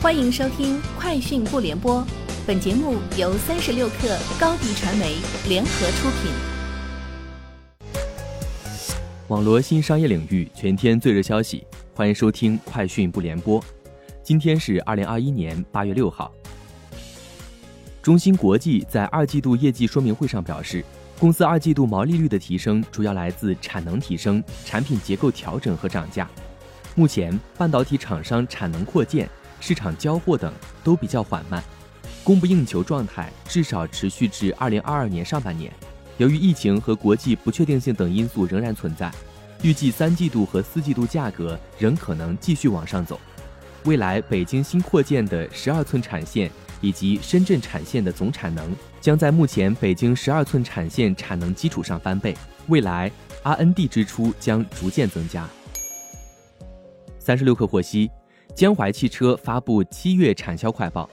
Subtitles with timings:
[0.00, 2.00] 欢迎收听《快讯不联播》，
[2.46, 5.16] 本节目由三十六克高低传媒
[5.48, 6.30] 联合出品。
[9.26, 13.60] 网罗新商业领域全天最热消息，欢迎收听《快讯不联播》。
[14.22, 16.32] 今天是二零二一年八月六号。
[18.00, 20.84] 中芯国际在二季度业绩说明会上表示，
[21.18, 26.30] 公司二季度毛利率的提升主要来自产能提升、产品结构调整和涨价。
[26.94, 29.28] 目前，半导体厂商产能扩建。
[29.60, 30.52] 市场交货等
[30.82, 31.62] 都比较缓慢，
[32.24, 35.72] 供不应求状态至少持续至二零二二年上半年。
[36.16, 39.10] 由于疫情和国际不确定性等因素仍然存在，
[39.62, 43.20] 预计三季度和四季度价格仍可能继续往上走。
[43.84, 46.50] 未来北京新扩建的十二寸产线
[46.80, 52.36] 以及深圳产线的总产能将在目前北京十二寸产线产能基础上翻倍，
[52.66, 53.10] 未来
[53.44, 55.48] R&D 支出将逐渐增加。
[57.18, 58.10] 三十六氪获悉。
[58.58, 61.08] 江淮汽车发布七月产销快报，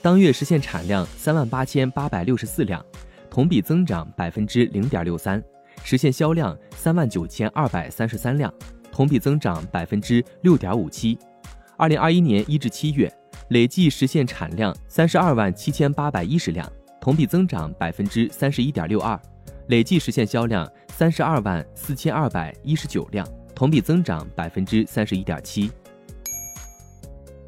[0.00, 2.82] 当月实现产量三万八千八百六十四辆，
[3.28, 5.44] 同比增长百分之零点六三，
[5.84, 8.50] 实现销量三万九千二百三十三辆，
[8.90, 11.18] 同比增长百分之六点五七。
[11.76, 13.12] 二零二一年一至七月，
[13.48, 16.66] 累计实现产量三十二万七千八百一十辆，
[17.02, 19.20] 同比增长百分之三十一点六二，
[19.66, 25.70] 累计实现销量三十二万四千二百一十九辆，同比增长百分之三十一点七。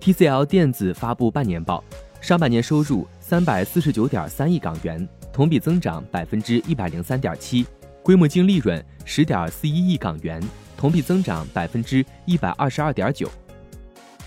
[0.01, 1.85] TCL 电子发布半年报，
[2.23, 7.67] 上半年收入三百四十九点三亿港元，同比增长百分之一百零三点七，
[8.03, 10.43] 规模净利润十点四一亿港元，
[10.75, 13.31] 同比增长百分之一百二十二点九。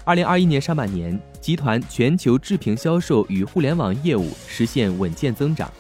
[0.06, 5.72] 二零二一年上半年，集团全球制屏销售与互联网业务实现稳健增长。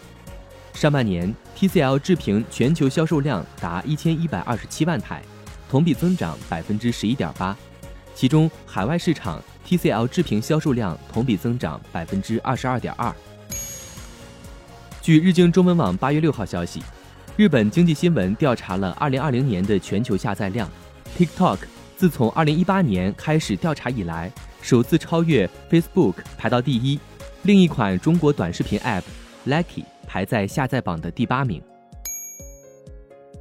[0.73, 5.21] 上半年，TCL 制屏全球销售量达一千一百二十七万台，
[5.69, 7.55] 同比增长百分之十一点八，
[8.15, 9.39] 其中海外市场。
[9.67, 13.13] TCL 制屏销售量同比增长百分之二十二点二。
[15.01, 16.81] 据日经中文网八月六号消息，
[17.35, 20.69] 日本经济新闻调查了二零二零年的全球下载量
[21.17, 21.59] ，TikTok
[21.97, 24.31] 自从二零一八年开始调查以来，
[24.61, 26.99] 首次超越 Facebook 排到第一。
[27.41, 29.03] 另一款中国短视频 App
[29.45, 31.61] Lucky 排在下载榜的第八名。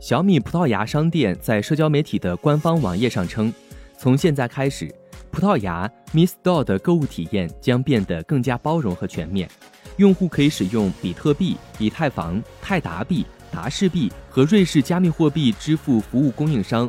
[0.01, 3.55] 小米葡萄牙商店在社交媒体的官方网页上称，
[3.97, 4.93] 从现在开始。
[5.33, 9.51] 葡萄牙 Mi Store 的购物体验将变得更加包容和全面，
[9.97, 16.89] 用户可以使用比特币、以太坊、泰达币、达氏币和瑞士加密货币支付服务供应商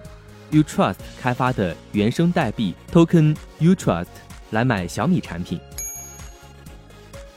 [0.51, 4.07] Utrust 开发的原生代币 Token Utrust
[4.51, 5.57] 来买小米产品。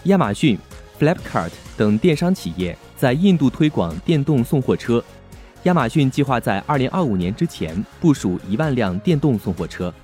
[0.05, 0.59] 亚马逊、
[0.99, 5.03] Flipkart 等电商企业在印度推广电动送货车，
[5.62, 9.95] 亚马逊计划在2025年之前部署一万辆电动送货车。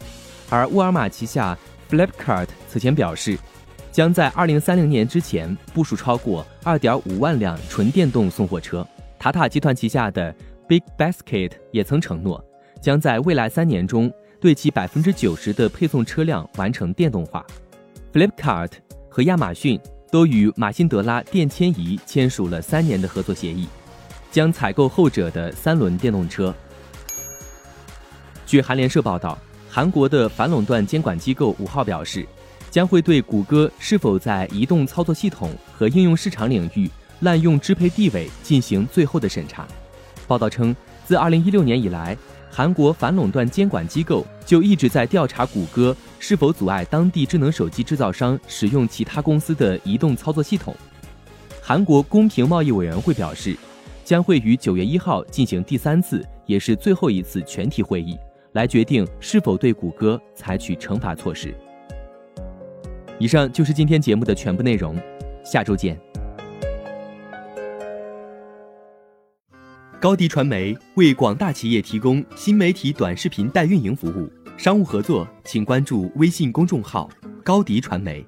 [0.52, 1.56] 而沃尔玛旗下
[1.88, 3.38] Flipkart 此前表示，
[3.90, 8.86] 将在2030年之前部署超过2.5万辆纯电动送货车。
[9.18, 10.34] 塔塔集团旗下的
[10.68, 12.44] Big Basket 也曾承诺，
[12.82, 17.42] 将在未来三年中对其90%的配送车辆完成电动化。
[18.12, 18.72] Flipkart
[19.08, 19.80] 和亚马逊
[20.10, 23.66] 都与马辛德拉电迁移签署了三年的合作协议，
[24.30, 26.54] 将采购后者的三轮电动车。
[28.44, 29.38] 据韩联社报道。
[29.74, 32.26] 韩国的反垄断监管机构五号表示，
[32.70, 36.90] 将会对谷歌是否在移动操作系统和应用市场领域
[37.20, 39.66] 滥用支配地位进行最后的审查。
[40.28, 42.14] 报道称，自2016年以来，
[42.50, 50.76] 韩国反垄断监管机构就一直在调查谷歌是否阻碍当地智能手机制造商使用其他公司的移动操作系统。
[51.62, 53.56] 韩国公平贸易委员会表示，
[54.04, 58.18] 将会于9月1号进行第三次，也是最后一次全体会议。
[58.52, 61.54] 来决定是否对谷歌采取惩罚措施。
[63.18, 64.96] 以上就是今天节目的全部内容，
[65.44, 65.98] 下周见。
[70.00, 77.08] 高迪传媒为广大企业提供新媒体短视频代运营服务，商务合作请关注微信公众号
[77.44, 78.26] 高迪传媒。